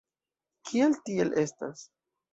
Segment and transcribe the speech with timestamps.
[0.69, 1.85] Kial, tiel estas?